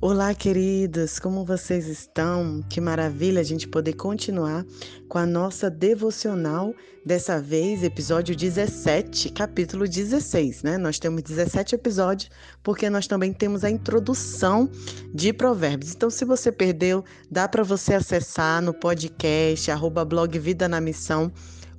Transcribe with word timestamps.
Olá, 0.00 0.32
queridos, 0.32 1.18
como 1.18 1.44
vocês 1.44 1.88
estão? 1.88 2.62
Que 2.70 2.80
maravilha 2.80 3.40
a 3.40 3.44
gente 3.44 3.66
poder 3.66 3.94
continuar 3.94 4.64
com 5.08 5.18
a 5.18 5.26
nossa 5.26 5.68
devocional, 5.68 6.72
dessa 7.04 7.40
vez, 7.40 7.82
episódio 7.82 8.36
17, 8.36 9.30
capítulo 9.30 9.88
16, 9.88 10.62
né? 10.62 10.78
Nós 10.78 11.00
temos 11.00 11.20
17 11.24 11.74
episódios, 11.74 12.30
porque 12.62 12.88
nós 12.88 13.08
também 13.08 13.32
temos 13.32 13.64
a 13.64 13.70
introdução 13.70 14.70
de 15.12 15.32
Provérbios. 15.32 15.96
Então, 15.96 16.10
se 16.10 16.24
você 16.24 16.52
perdeu, 16.52 17.04
dá 17.28 17.48
para 17.48 17.64
você 17.64 17.94
acessar 17.94 18.62
no 18.62 18.72
podcast, 18.72 19.68
arroba 19.68 20.04
blog 20.04 20.38
Vida 20.38 20.68
na 20.68 20.80
Missão 20.80 21.32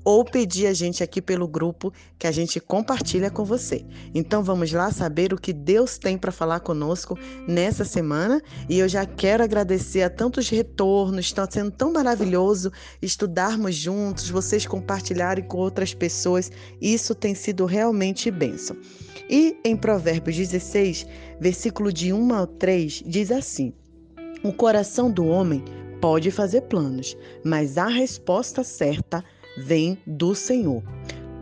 ou 0.09 0.25
pedir 0.25 0.65
a 0.65 0.73
gente 0.73 1.03
aqui 1.03 1.21
pelo 1.21 1.47
grupo 1.47 1.93
que 2.17 2.25
a 2.25 2.31
gente 2.31 2.59
compartilha 2.59 3.29
com 3.29 3.45
você. 3.45 3.85
Então 4.11 4.43
vamos 4.43 4.71
lá 4.71 4.91
saber 4.91 5.31
o 5.31 5.37
que 5.39 5.53
Deus 5.53 5.99
tem 5.99 6.17
para 6.17 6.31
falar 6.31 6.61
conosco 6.61 7.15
nessa 7.47 7.85
semana 7.85 8.41
e 8.67 8.79
eu 8.79 8.89
já 8.89 9.05
quero 9.05 9.43
agradecer 9.43 10.01
a 10.01 10.09
tantos 10.09 10.49
retornos, 10.49 11.25
está 11.25 11.47
sendo 11.47 11.69
tão 11.69 11.93
maravilhoso 11.93 12.71
estudarmos 12.99 13.75
juntos, 13.75 14.31
vocês 14.31 14.65
compartilharem 14.65 15.43
com 15.43 15.59
outras 15.59 15.93
pessoas, 15.93 16.51
isso 16.81 17.13
tem 17.13 17.35
sido 17.35 17.67
realmente 17.67 18.31
bênção. 18.31 18.75
E 19.29 19.57
em 19.63 19.77
Provérbios 19.77 20.35
16, 20.35 21.05
versículo 21.39 21.93
de 21.93 22.11
1 22.11 22.33
ao 22.33 22.47
3, 22.47 23.03
diz 23.05 23.29
assim: 23.29 23.75
O 24.43 24.51
coração 24.51 25.11
do 25.11 25.27
homem 25.27 25.63
pode 26.01 26.31
fazer 26.31 26.61
planos, 26.61 27.15
mas 27.45 27.77
a 27.77 27.87
resposta 27.87 28.63
certa 28.63 29.23
é 29.23 29.38
vem 29.59 29.97
do 30.05 30.33
Senhor. 30.33 30.83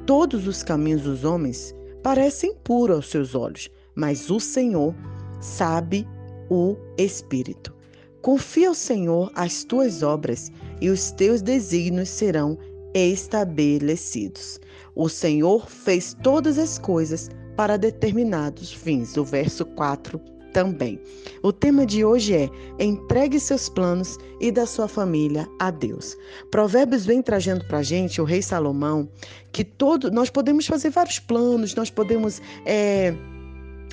Todos 0.05 0.47
os 0.47 0.63
caminhos 0.63 1.03
dos 1.03 1.23
homens 1.23 1.73
parecem 2.01 2.55
puros 2.63 2.95
aos 2.97 3.09
seus 3.09 3.35
olhos, 3.35 3.69
mas 3.95 4.29
o 4.29 4.39
Senhor 4.39 4.95
sabe 5.41 6.07
o 6.49 6.75
espírito. 6.97 7.75
Confia 8.21 8.69
ao 8.69 8.73
Senhor 8.73 9.31
as 9.35 9.63
tuas 9.63 10.03
obras 10.03 10.51
e 10.81 10.89
os 10.89 11.11
teus 11.11 11.41
desígnios 11.41 12.09
serão 12.09 12.57
estabelecidos. 12.93 14.59
O 14.95 15.07
Senhor 15.07 15.69
fez 15.69 16.15
todas 16.23 16.57
as 16.57 16.77
coisas 16.77 17.29
para 17.55 17.77
determinados 17.77 18.71
fins. 18.71 19.15
O 19.17 19.23
verso 19.23 19.65
4 19.65 20.19
também. 20.57 20.99
O 21.43 21.53
tema 21.53 21.85
de 21.85 22.03
hoje 22.03 22.33
é: 22.33 22.49
entregue 22.83 23.39
seus 23.39 23.69
planos 23.69 24.17
e 24.41 24.51
da 24.51 24.65
sua 24.65 24.87
família 24.87 25.47
a 25.59 25.69
Deus. 25.69 26.17
Provérbios 26.49 27.05
vem 27.05 27.21
trazendo 27.21 27.63
para 27.65 27.83
gente, 27.83 28.19
o 28.19 28.23
rei 28.23 28.41
Salomão, 28.41 29.07
que 29.51 29.63
todo, 29.63 30.09
nós 30.09 30.31
podemos 30.31 30.65
fazer 30.65 30.89
vários 30.89 31.19
planos, 31.19 31.75
nós 31.75 31.91
podemos. 31.91 32.41
É, 32.65 33.13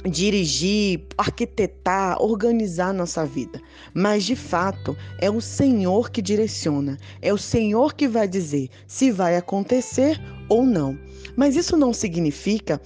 dirigir, 0.06 1.00
arquitetar, 1.16 2.20
organizar 2.20 2.92
nossa 2.92 3.24
vida. 3.24 3.58
Mas 3.94 4.24
de 4.24 4.36
fato, 4.36 4.94
é 5.18 5.30
o 5.30 5.40
Senhor 5.40 6.10
que 6.10 6.20
direciona, 6.20 6.98
é 7.22 7.32
o 7.32 7.38
Senhor 7.38 7.94
que 7.94 8.06
vai 8.06 8.28
dizer 8.28 8.68
se 8.86 9.10
vai 9.10 9.34
acontecer 9.34 10.20
ou 10.46 10.62
não. 10.62 10.98
Mas 11.36 11.56
isso 11.56 11.74
não 11.74 11.94
significa 11.94 12.78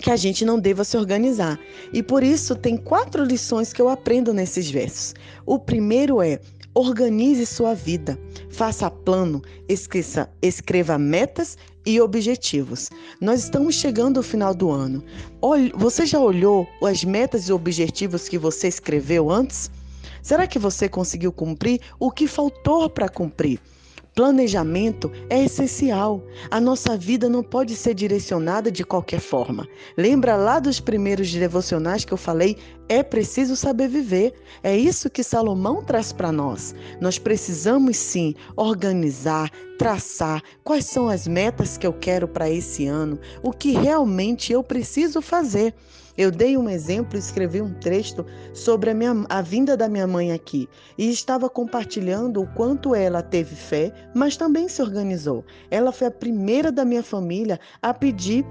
que 0.00 0.10
a 0.10 0.16
gente 0.16 0.44
não 0.44 0.58
deva 0.58 0.84
se 0.84 0.96
organizar. 0.96 1.58
E 1.92 2.02
por 2.02 2.22
isso 2.22 2.54
tem 2.54 2.76
quatro 2.76 3.24
lições 3.24 3.72
que 3.72 3.80
eu 3.80 3.88
aprendo 3.88 4.32
nesses 4.32 4.70
versos. 4.70 5.14
O 5.46 5.58
primeiro 5.58 6.20
é: 6.22 6.40
organize 6.74 7.44
sua 7.46 7.74
vida, 7.74 8.18
faça 8.50 8.90
plano, 8.90 9.42
esqueça, 9.68 10.30
escreva 10.40 10.98
metas 10.98 11.56
e 11.84 12.00
objetivos. 12.00 12.90
Nós 13.20 13.44
estamos 13.44 13.74
chegando 13.74 14.18
ao 14.18 14.22
final 14.22 14.54
do 14.54 14.70
ano. 14.70 15.02
Você 15.74 16.06
já 16.06 16.20
olhou 16.20 16.68
as 16.82 17.02
metas 17.02 17.48
e 17.48 17.52
objetivos 17.52 18.28
que 18.28 18.38
você 18.38 18.68
escreveu 18.68 19.30
antes? 19.30 19.70
Será 20.22 20.46
que 20.46 20.58
você 20.58 20.88
conseguiu 20.88 21.32
cumprir 21.32 21.80
o 21.98 22.10
que 22.10 22.26
faltou 22.26 22.90
para 22.90 23.08
cumprir? 23.08 23.58
Planejamento 24.18 25.12
é 25.30 25.44
essencial. 25.44 26.20
A 26.50 26.60
nossa 26.60 26.96
vida 26.96 27.28
não 27.28 27.40
pode 27.40 27.76
ser 27.76 27.94
direcionada 27.94 28.68
de 28.68 28.82
qualquer 28.82 29.20
forma. 29.20 29.64
Lembra 29.96 30.34
lá 30.34 30.58
dos 30.58 30.80
primeiros 30.80 31.32
devocionais 31.32 32.04
que 32.04 32.12
eu 32.12 32.16
falei? 32.16 32.56
É 32.88 33.00
preciso 33.04 33.54
saber 33.54 33.86
viver. 33.86 34.34
É 34.60 34.76
isso 34.76 35.08
que 35.08 35.22
Salomão 35.22 35.84
traz 35.84 36.12
para 36.12 36.32
nós. 36.32 36.74
Nós 37.00 37.16
precisamos 37.16 37.96
sim 37.96 38.34
organizar, 38.56 39.52
traçar 39.78 40.42
quais 40.64 40.86
são 40.86 41.08
as 41.08 41.28
metas 41.28 41.78
que 41.78 41.86
eu 41.86 41.92
quero 41.92 42.26
para 42.26 42.50
esse 42.50 42.88
ano, 42.88 43.20
o 43.40 43.52
que 43.52 43.70
realmente 43.70 44.52
eu 44.52 44.64
preciso 44.64 45.22
fazer. 45.22 45.72
Eu 46.18 46.32
dei 46.32 46.56
um 46.56 46.68
exemplo, 46.68 47.16
escrevi 47.16 47.62
um 47.62 47.72
texto 47.74 48.26
sobre 48.52 48.90
a, 48.90 48.94
minha, 48.94 49.24
a 49.28 49.40
vinda 49.40 49.76
da 49.76 49.88
minha 49.88 50.04
mãe 50.04 50.32
aqui 50.32 50.68
e 50.98 51.08
estava 51.08 51.48
compartilhando 51.48 52.42
o 52.42 52.46
quanto 52.54 52.92
ela 52.92 53.22
teve 53.22 53.54
fé, 53.54 53.92
mas 54.16 54.36
também 54.36 54.68
se 54.68 54.82
organizou. 54.82 55.44
Ela 55.70 55.92
foi 55.92 56.08
a 56.08 56.10
primeira 56.10 56.72
da 56.72 56.84
minha 56.84 57.04
família 57.04 57.60
a 57.80 57.94
pedir 57.94 58.44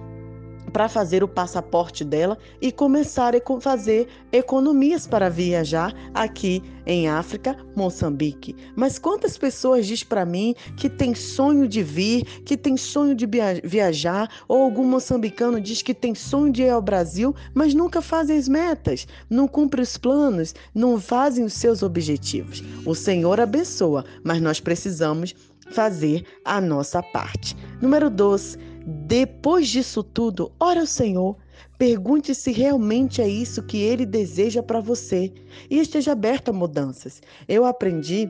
para 0.71 0.89
fazer 0.89 1.23
o 1.23 1.27
passaporte 1.27 2.03
dela 2.03 2.37
e 2.61 2.71
começar 2.71 3.33
a 3.35 3.61
fazer 3.61 4.07
economias 4.31 5.07
para 5.07 5.29
viajar 5.29 5.93
aqui 6.13 6.61
em 6.85 7.07
África, 7.07 7.57
Moçambique. 7.75 8.55
Mas 8.75 8.97
quantas 8.97 9.37
pessoas 9.37 9.85
diz 9.85 10.03
para 10.03 10.25
mim 10.25 10.55
que 10.75 10.89
tem 10.89 11.13
sonho 11.13 11.67
de 11.67 11.83
vir, 11.83 12.23
que 12.45 12.55
tem 12.55 12.77
sonho 12.77 13.13
de 13.13 13.27
viajar, 13.63 14.29
ou 14.47 14.61
algum 14.63 14.85
moçambicano 14.85 15.59
diz 15.59 15.81
que 15.81 15.93
tem 15.93 16.15
sonho 16.15 16.51
de 16.51 16.63
ir 16.63 16.69
ao 16.69 16.81
Brasil, 16.81 17.35
mas 17.53 17.73
nunca 17.73 18.01
fazem 18.01 18.37
as 18.37 18.47
metas, 18.47 19.07
não 19.29 19.47
cumprem 19.47 19.83
os 19.83 19.97
planos, 19.97 20.55
não 20.73 20.99
fazem 20.99 21.43
os 21.43 21.53
seus 21.53 21.83
objetivos. 21.83 22.63
O 22.85 22.95
Senhor 22.95 23.39
abençoa, 23.39 24.05
mas 24.23 24.41
nós 24.41 24.59
precisamos 24.59 25.35
fazer 25.71 26.25
a 26.45 26.61
nossa 26.61 27.03
parte. 27.03 27.55
Número 27.81 28.09
2 28.09 28.76
depois 28.89 29.67
disso 29.67 30.01
tudo, 30.01 30.49
ora 30.57 30.79
ao 30.79 30.85
Senhor, 30.85 31.35
pergunte 31.77 32.33
se 32.33 32.53
realmente 32.53 33.21
é 33.21 33.27
isso 33.27 33.61
que 33.63 33.77
Ele 33.77 34.05
deseja 34.05 34.63
para 34.63 34.79
você 34.79 35.33
e 35.69 35.77
esteja 35.77 36.13
aberto 36.13 36.49
a 36.49 36.53
mudanças. 36.53 37.21
Eu 37.49 37.65
aprendi 37.65 38.29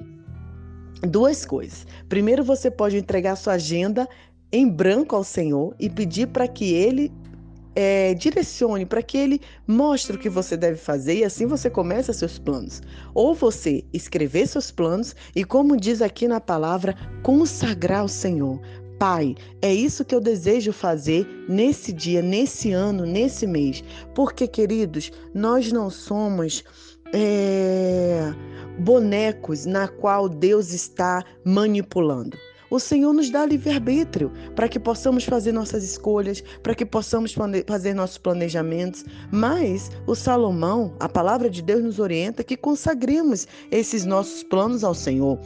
duas 1.03 1.45
coisas. 1.45 1.85
Primeiro, 2.09 2.44
você 2.44 2.72
pode 2.72 2.97
entregar 2.97 3.35
sua 3.35 3.53
agenda 3.53 4.09
em 4.51 4.68
branco 4.68 5.16
ao 5.16 5.23
Senhor 5.23 5.75
e 5.79 5.91
pedir 5.91 6.29
para 6.29 6.47
que 6.47 6.74
Ele 6.74 7.12
é, 7.75 8.16
direcione, 8.16 8.84
para 8.84 9.03
que 9.03 9.16
Ele 9.16 9.39
mostre 9.68 10.16
o 10.16 10.19
que 10.19 10.28
você 10.28 10.57
deve 10.57 10.78
fazer 10.79 11.18
e 11.18 11.24
assim 11.24 11.45
você 11.45 11.69
começa 11.69 12.12
seus 12.12 12.39
planos. 12.39 12.81
Ou 13.13 13.35
você 13.35 13.85
escrever 13.94 14.47
seus 14.47 14.72
planos 14.72 15.16
e, 15.35 15.44
como 15.44 15.78
diz 15.78 16.01
aqui 16.01 16.28
na 16.28 16.41
palavra, 16.41 16.95
consagrar 17.22 18.00
ao 18.00 18.07
Senhor. 18.07 18.59
Pai, 18.99 19.35
é 19.61 19.73
isso 19.73 20.03
que 20.03 20.15
eu 20.15 20.19
desejo 20.19 20.73
fazer 20.73 21.27
nesse 21.47 21.93
dia, 21.93 22.21
nesse 22.21 22.71
ano, 22.71 23.05
nesse 23.05 23.45
mês. 23.45 23.83
Porque, 24.15 24.47
queridos, 24.47 25.11
nós 25.33 25.71
não 25.71 25.89
somos 25.89 26.63
é, 27.13 28.33
bonecos 28.79 29.65
na 29.65 29.87
qual 29.87 30.27
Deus 30.27 30.71
está 30.71 31.23
manipulando. 31.45 32.37
O 32.69 32.79
Senhor 32.79 33.13
nos 33.13 33.29
dá 33.29 33.45
livre-arbítrio 33.45 34.29
para 34.53 34.67
que 34.67 34.77
possamos 34.77 35.23
fazer 35.23 35.53
nossas 35.53 35.83
escolhas, 35.85 36.43
para 36.61 36.75
que 36.75 36.85
possamos 36.85 37.33
fazer 37.65 37.93
nossos 37.93 38.17
planejamentos. 38.17 39.05
Mas 39.31 39.89
o 40.05 40.13
Salomão, 40.15 40.93
a 40.99 41.07
palavra 41.07 41.49
de 41.49 41.61
Deus 41.61 41.81
nos 41.81 41.97
orienta 41.97 42.43
que 42.43 42.57
consagremos 42.57 43.47
esses 43.71 44.03
nossos 44.03 44.43
planos 44.43 44.83
ao 44.83 44.93
Senhor. 44.93 45.39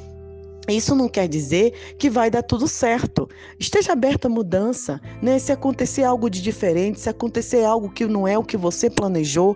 Isso 0.72 0.96
não 0.96 1.09
quer 1.09 1.28
dizer 1.28 1.74
que 1.98 2.09
vai 2.09 2.30
dar 2.30 2.44
tudo 2.44 2.68
certo. 2.68 3.28
Esteja 3.59 3.94
aberto 3.94 4.26
à 4.26 4.30
mudança, 4.30 5.00
né? 5.22 5.40
Se 5.40 5.51
acontecer 5.51 6.04
algo 6.04 6.30
de 6.30 6.42
diferente, 6.42 7.00
se 7.00 7.10
acontecer 7.10 7.63
algo 7.63 7.92
que 7.92 8.06
não 8.06 8.28
é 8.28 8.38
o 8.38 8.44
que 8.44 8.57
você 8.57 8.90
planejou, 8.90 9.56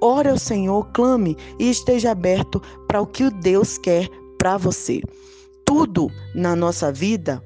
ore 0.00 0.28
ao 0.28 0.38
Senhor, 0.38 0.90
clame 0.92 1.36
e 1.58 1.70
esteja 1.70 2.10
aberto 2.10 2.60
para 2.86 3.00
o 3.00 3.06
que 3.06 3.30
Deus 3.30 3.78
quer 3.78 4.08
para 4.38 4.56
você. 4.56 5.00
Tudo 5.64 6.10
na 6.34 6.54
nossa 6.54 6.92
vida 6.92 7.42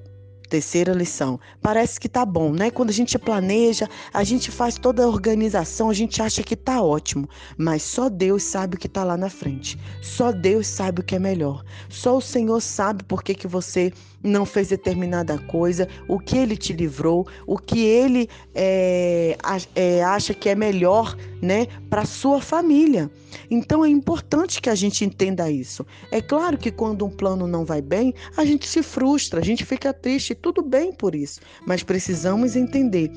Terceira 0.48 0.92
lição. 0.92 1.38
Parece 1.60 2.00
que 2.00 2.08
tá 2.08 2.24
bom, 2.24 2.52
né? 2.52 2.70
Quando 2.70 2.90
a 2.90 2.92
gente 2.92 3.18
planeja, 3.18 3.88
a 4.12 4.24
gente 4.24 4.50
faz 4.50 4.76
toda 4.76 5.04
a 5.04 5.06
organização, 5.06 5.90
a 5.90 5.94
gente 5.94 6.22
acha 6.22 6.42
que 6.42 6.56
tá 6.56 6.82
ótimo, 6.82 7.28
mas 7.56 7.82
só 7.82 8.08
Deus 8.08 8.42
sabe 8.42 8.76
o 8.76 8.78
que 8.78 8.88
tá 8.88 9.04
lá 9.04 9.16
na 9.16 9.28
frente. 9.28 9.78
Só 10.00 10.32
Deus 10.32 10.66
sabe 10.66 11.00
o 11.00 11.04
que 11.04 11.16
é 11.16 11.18
melhor. 11.18 11.62
Só 11.88 12.16
o 12.16 12.20
Senhor 12.20 12.60
sabe 12.60 13.04
por 13.04 13.22
que, 13.22 13.34
que 13.34 13.46
você 13.46 13.92
não 14.22 14.44
fez 14.44 14.68
determinada 14.68 15.38
coisa, 15.38 15.88
o 16.08 16.18
que 16.18 16.36
ele 16.36 16.56
te 16.56 16.72
livrou, 16.72 17.26
o 17.46 17.56
que 17.56 17.80
ele 17.80 18.28
é, 18.54 19.36
é, 19.74 20.02
acha 20.02 20.34
que 20.34 20.48
é 20.48 20.54
melhor, 20.54 21.16
né, 21.40 21.66
para 21.88 22.04
sua 22.04 22.40
família. 22.40 23.10
Então 23.50 23.84
é 23.84 23.88
importante 23.88 24.60
que 24.60 24.68
a 24.68 24.74
gente 24.74 25.04
entenda 25.04 25.50
isso. 25.50 25.86
É 26.10 26.20
claro 26.20 26.58
que 26.58 26.70
quando 26.70 27.04
um 27.04 27.10
plano 27.10 27.46
não 27.46 27.64
vai 27.64 27.80
bem, 27.80 28.14
a 28.36 28.44
gente 28.44 28.66
se 28.66 28.82
frustra, 28.82 29.40
a 29.40 29.44
gente 29.44 29.64
fica 29.64 29.92
triste, 29.92 30.34
tudo 30.40 30.62
bem 30.62 30.92
por 30.92 31.14
isso, 31.14 31.40
mas 31.66 31.82
precisamos 31.82 32.56
entender 32.56 33.10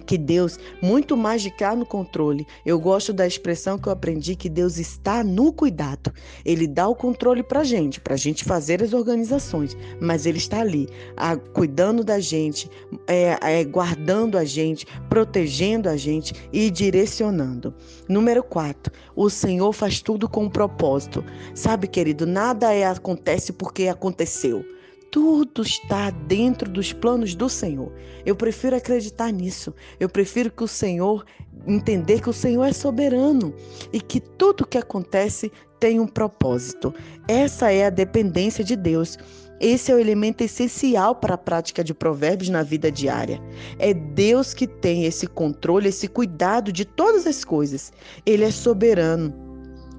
que 0.00 0.18
Deus, 0.18 0.58
muito 0.82 1.16
mais 1.16 1.42
de 1.42 1.50
cá 1.50 1.74
no 1.74 1.86
controle, 1.86 2.46
eu 2.64 2.78
gosto 2.78 3.12
da 3.12 3.26
expressão 3.26 3.78
que 3.78 3.88
eu 3.88 3.92
aprendi 3.92 4.34
que 4.34 4.48
Deus 4.48 4.78
está 4.78 5.22
no 5.22 5.52
cuidado. 5.52 6.12
Ele 6.44 6.66
dá 6.66 6.88
o 6.88 6.94
controle 6.94 7.42
para 7.42 7.64
gente, 7.64 8.00
para 8.00 8.16
gente 8.16 8.44
fazer 8.44 8.82
as 8.82 8.92
organizações, 8.92 9.76
mas 10.00 10.26
Ele 10.26 10.38
está 10.38 10.60
ali, 10.60 10.88
a, 11.16 11.36
cuidando 11.36 12.02
da 12.02 12.18
gente, 12.18 12.68
é, 13.06 13.38
é, 13.42 13.64
guardando 13.64 14.36
a 14.36 14.44
gente, 14.44 14.86
protegendo 15.08 15.88
a 15.88 15.96
gente 15.96 16.34
e 16.52 16.70
direcionando. 16.70 17.74
Número 18.08 18.42
4, 18.42 18.92
o 19.14 19.28
Senhor 19.30 19.72
faz 19.72 20.00
tudo 20.00 20.28
com 20.28 20.44
um 20.44 20.50
propósito. 20.50 21.24
Sabe, 21.54 21.86
querido, 21.86 22.26
nada 22.26 22.72
é, 22.72 22.84
acontece 22.84 23.52
porque 23.52 23.88
aconteceu. 23.88 24.64
Tudo 25.10 25.62
está 25.62 26.10
dentro 26.10 26.70
dos 26.70 26.92
planos 26.92 27.34
do 27.34 27.48
Senhor. 27.48 27.92
Eu 28.24 28.36
prefiro 28.36 28.76
acreditar 28.76 29.32
nisso. 29.32 29.74
Eu 29.98 30.08
prefiro 30.08 30.50
que 30.50 30.62
o 30.62 30.68
Senhor 30.68 31.24
entender 31.66 32.20
que 32.20 32.30
o 32.30 32.32
Senhor 32.32 32.64
é 32.64 32.72
soberano 32.72 33.52
e 33.92 34.00
que 34.00 34.20
tudo 34.20 34.66
que 34.66 34.78
acontece 34.78 35.50
tem 35.80 35.98
um 35.98 36.06
propósito. 36.06 36.94
Essa 37.26 37.72
é 37.72 37.86
a 37.86 37.90
dependência 37.90 38.62
de 38.62 38.76
Deus. 38.76 39.18
Esse 39.58 39.90
é 39.90 39.94
o 39.94 39.98
elemento 39.98 40.42
essencial 40.42 41.14
para 41.14 41.34
a 41.34 41.38
prática 41.38 41.82
de 41.82 41.92
provérbios 41.92 42.48
na 42.48 42.62
vida 42.62 42.90
diária. 42.90 43.42
É 43.78 43.92
Deus 43.92 44.54
que 44.54 44.66
tem 44.66 45.04
esse 45.04 45.26
controle, 45.26 45.88
esse 45.88 46.06
cuidado 46.06 46.72
de 46.72 46.84
todas 46.84 47.26
as 47.26 47.44
coisas. 47.44 47.92
Ele 48.24 48.44
é 48.44 48.50
soberano 48.50 49.34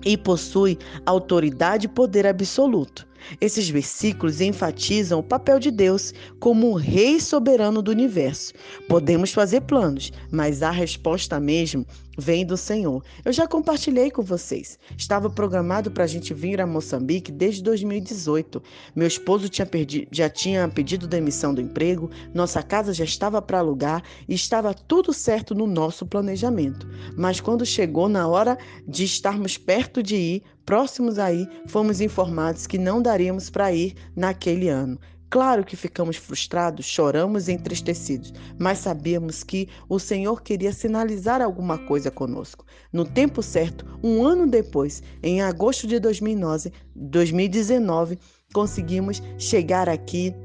e 0.05 0.17
possui 0.17 0.79
autoridade 1.05 1.85
e 1.85 1.89
poder 1.89 2.25
absoluto. 2.25 3.10
Esses 3.39 3.69
versículos 3.69 4.41
enfatizam 4.41 5.19
o 5.19 5.23
papel 5.23 5.59
de 5.59 5.71
Deus 5.71 6.13
como 6.39 6.71
o 6.71 6.75
rei 6.75 7.19
soberano 7.19 7.81
do 7.81 7.91
universo. 7.91 8.53
Podemos 8.87 9.31
fazer 9.31 9.61
planos, 9.61 10.11
mas 10.31 10.63
a 10.63 10.71
resposta 10.71 11.39
mesmo 11.39 11.85
vem 12.17 12.45
do 12.45 12.57
Senhor. 12.57 13.03
Eu 13.23 13.31
já 13.31 13.47
compartilhei 13.47 14.11
com 14.11 14.21
vocês. 14.21 14.77
Estava 14.97 15.29
programado 15.29 15.91
para 15.91 16.03
a 16.03 16.07
gente 16.07 16.33
vir 16.33 16.61
a 16.61 16.67
Moçambique 16.67 17.31
desde 17.31 17.63
2018. 17.63 18.61
Meu 18.95 19.07
esposo 19.07 19.49
tinha 19.49 19.65
perdi, 19.65 20.07
já 20.11 20.29
tinha 20.29 20.67
pedido 20.67 21.07
demissão 21.07 21.53
do 21.53 21.61
emprego, 21.61 22.09
nossa 22.33 22.61
casa 22.61 22.93
já 22.93 23.03
estava 23.03 23.41
para 23.41 23.59
alugar 23.59 24.03
e 24.27 24.33
estava 24.33 24.73
tudo 24.73 25.13
certo 25.13 25.55
no 25.55 25.67
nosso 25.67 26.05
planejamento. 26.05 26.87
Mas 27.17 27.39
quando 27.39 27.65
chegou 27.65 28.07
na 28.07 28.27
hora 28.27 28.57
de 28.87 29.03
estarmos 29.03 29.57
perto 29.57 30.03
de 30.03 30.15
ir, 30.15 30.43
próximos 30.65 31.17
aí, 31.19 31.47
fomos 31.67 32.01
informados 32.01 32.67
que 32.67 32.77
não 32.77 33.01
daríamos 33.01 33.49
para 33.49 33.71
ir 33.73 33.95
naquele 34.15 34.69
ano. 34.69 34.99
Claro 35.31 35.63
que 35.63 35.77
ficamos 35.77 36.17
frustrados, 36.17 36.85
choramos 36.85 37.47
e 37.47 37.53
entristecidos, 37.53 38.33
mas 38.59 38.79
sabíamos 38.79 39.45
que 39.45 39.69
o 39.87 39.97
Senhor 39.97 40.41
queria 40.41 40.73
sinalizar 40.73 41.41
alguma 41.41 41.77
coisa 41.77 42.11
conosco. 42.11 42.65
No 42.91 43.05
tempo 43.05 43.41
certo, 43.41 43.85
um 44.03 44.25
ano 44.25 44.45
depois, 44.45 45.01
em 45.23 45.41
agosto 45.41 45.87
de 45.87 45.99
2009, 45.99 46.73
2019, 46.93 48.19
conseguimos 48.53 49.23
chegar 49.37 49.87
aqui 49.87 50.35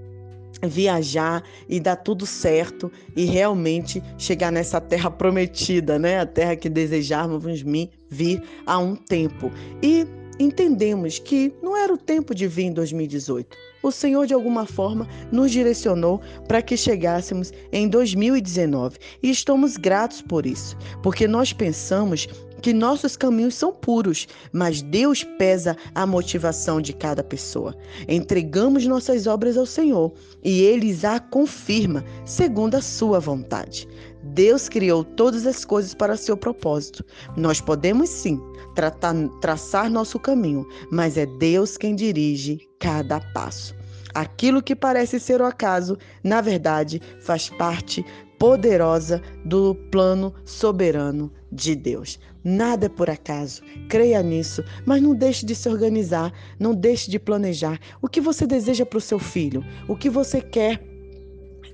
viajar 0.63 1.43
e 1.69 1.81
dar 1.81 1.97
tudo 1.97 2.25
certo 2.25 2.91
e 3.17 3.25
realmente 3.25 4.01
chegar 4.17 4.53
nessa 4.53 4.81
terra 4.81 5.11
prometida, 5.11 5.99
né? 5.99 6.21
A 6.21 6.27
terra 6.27 6.55
que 6.55 6.69
desejávamos 6.69 7.63
vir 8.09 8.43
há 8.65 8.79
um 8.79 8.95
tempo. 8.95 9.51
E 9.83 10.07
entendemos 10.39 11.19
que 11.19 11.53
não 11.63 11.77
era 11.77 11.93
o 11.93 11.99
tempo 11.99 12.35
de 12.35 12.47
vir 12.47 12.65
em 12.65 12.73
2018. 12.73 13.57
O 13.83 13.91
Senhor, 13.93 14.27
de 14.27 14.35
alguma 14.35 14.67
forma, 14.67 15.09
nos 15.31 15.51
direcionou 15.51 16.21
para 16.49 16.61
que 16.61 16.77
chegássemos 16.77 17.53
em 17.73 17.89
2019 17.89 18.99
e 19.23 19.31
estamos 19.31 19.77
gratos 19.77 20.21
por 20.21 20.45
isso, 20.45 20.77
porque 21.03 21.29
nós 21.29 21.53
pensamos 21.53 22.29
que 22.63 22.73
nossos 22.73 23.17
caminhos 23.17 23.55
são 23.55 23.73
puros, 23.73 24.27
mas 24.53 24.83
Deus 24.83 25.23
pesa 25.23 25.77
a 25.95 26.07
motivação 26.07 26.81
de 26.81 26.93
cada 26.93 27.23
pessoa. 27.23 27.77
Entregamos 28.09 28.87
nossas 28.87 29.27
obras 29.27 29.57
ao 29.57 29.67
Senhor 29.67 30.13
e 30.43 30.63
Ele 30.63 30.97
a 31.07 31.21
confirma 31.21 32.05
segundo 32.25 32.75
a 32.75 32.83
sua 32.83 33.21
vontade. 33.21 33.87
Deus 34.35 34.69
criou 34.69 35.05
todas 35.05 35.47
as 35.47 35.65
coisas 35.65 35.95
para 35.95 36.17
seu 36.17 36.37
propósito. 36.37 37.05
Nós 37.37 37.61
podemos 37.61 38.09
sim 38.09 38.41
tratar, 38.75 39.15
traçar 39.41 39.91
nosso 39.91 40.19
caminho, 40.19 40.67
mas 40.91 41.17
é 41.17 41.27
Deus 41.27 41.77
quem 41.77 41.95
dirige 41.95 42.61
cada 42.79 43.21
passo. 43.33 43.75
Aquilo 44.15 44.63
que 44.63 44.75
parece 44.75 45.21
ser 45.21 45.41
o 45.41 45.45
acaso, 45.45 45.99
na 46.25 46.41
verdade, 46.41 47.01
faz 47.21 47.51
parte 47.51 48.05
poderosa 48.39 49.23
do 49.45 49.75
plano 49.91 50.33
soberano 50.45 51.33
de 51.51 51.75
Deus. 51.75 52.19
Nada 52.45 52.87
é 52.87 52.89
por 52.89 53.11
acaso. 53.11 53.63
Creia 53.89 54.23
nisso, 54.23 54.63
mas 54.85 55.03
não 55.03 55.15
deixe 55.15 55.45
de 55.45 55.55
se 55.55 55.69
organizar, 55.69 56.33
não 56.59 56.75
deixe 56.75 57.11
de 57.11 57.19
planejar. 57.19 57.79
O 58.01 58.09
que 58.09 58.21
você 58.21 58.47
deseja 58.47 58.87
para 58.87 58.99
o 58.99 59.03
seu 59.03 59.19
filho? 59.19 59.65
O 59.89 59.97
que 59.97 60.09
você 60.09 60.41
quer 60.41 60.96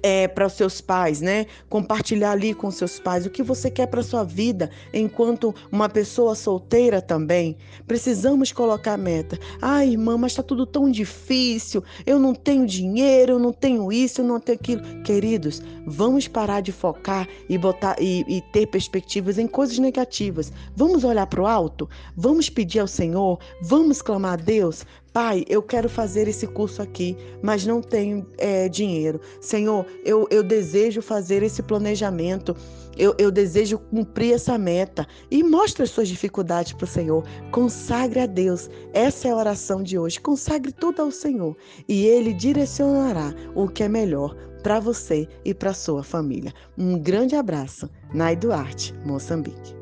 é, 0.03 0.27
para 0.27 0.47
os 0.47 0.55
seus 0.55 0.81
pais, 0.81 1.21
né? 1.21 1.47
Compartilhar 1.69 2.33
ali 2.33 2.53
com 2.55 2.71
seus 2.71 2.99
pais 2.99 3.25
o 3.25 3.31
que 3.31 3.43
você 3.43 3.71
quer 3.71 3.87
para 3.87 4.03
sua 4.03 4.25
vida 4.25 4.71
enquanto 4.93 5.55
uma 5.71 5.89
pessoa 5.89 6.35
solteira 6.35 7.01
também. 7.01 7.57
Precisamos 7.87 8.53
colocar 8.53 8.97
meta. 8.97 9.39
Ah, 9.61 9.85
irmã, 9.85 10.19
mas 10.19 10.33
está 10.33 10.43
tudo 10.43 10.67
tão 10.67 10.91
difícil. 10.91 11.83
Eu 12.05 12.19
não 12.19 12.35
tenho 12.35 12.67
dinheiro, 12.67 13.33
eu 13.33 13.39
não 13.39 13.53
tenho 13.53 13.93
isso, 13.93 14.21
eu 14.21 14.25
não 14.25 14.41
tenho 14.41 14.59
aquilo. 14.59 14.83
Queridos, 15.03 15.63
vamos 15.87 16.27
parar 16.27 16.61
de 16.61 16.73
focar 16.73 17.29
e 17.49 17.57
botar 17.57 17.97
e, 18.01 18.25
e 18.29 18.41
ter 18.53 18.67
perspectivas 18.67 19.39
em 19.39 19.47
coisas 19.47 19.79
negativas. 19.79 20.53
Vamos 20.75 21.05
olhar 21.05 21.27
para 21.27 21.43
o 21.43 21.47
alto. 21.47 21.89
Vamos 22.17 22.49
pedir 22.49 22.81
ao 22.81 22.89
Senhor. 22.89 23.39
Vamos 23.63 24.03
clamar 24.03 24.33
a 24.33 24.37
Deus. 24.37 24.85
Pai, 25.13 25.45
eu 25.47 25.63
quero 25.63 25.91
fazer 25.91 26.27
esse 26.27 26.47
curso 26.47 26.81
aqui, 26.81 27.17
mas 27.43 27.67
não 27.67 27.83
tenho 27.83 28.27
é, 28.39 28.67
dinheiro. 28.67 29.21
Senhor, 29.43 29.85
eu, 30.05 30.27
eu 30.31 30.43
desejo 30.43 31.03
fazer 31.03 31.43
esse 31.43 31.63
planejamento. 31.63 32.57
Eu, 32.97 33.15
eu 33.19 33.31
desejo 33.31 33.79
cumprir 33.79 34.33
essa 34.33 34.57
meta. 34.57 35.07
E 35.31 35.43
mostre 35.43 35.83
as 35.83 35.91
suas 35.91 36.09
dificuldades 36.09 36.73
para 36.73 36.85
o 36.85 36.89
Senhor. 36.89 37.25
Consagre 37.51 38.21
a 38.21 38.27
Deus. 38.27 38.71
Essa 38.95 39.29
é 39.29 39.33
a 39.33 39.37
oração 39.37 39.83
de 39.83 39.99
hoje. 39.99 40.19
Consagre 40.19 40.73
tudo 40.73 41.03
ao 41.03 41.11
Senhor. 41.11 41.55
E 41.87 42.07
Ele 42.07 42.33
direcionará 42.33 43.35
o 43.55 43.69
que 43.69 43.83
é 43.83 43.89
melhor 43.89 44.35
para 44.63 44.81
você 44.81 45.29
e 45.45 45.53
para 45.53 45.75
sua 45.75 46.03
família. 46.03 46.55
Um 46.79 46.99
grande 46.99 47.37
abraço. 47.37 47.91
Nai 48.15 48.35
Duarte, 48.35 48.95
Moçambique. 49.05 49.82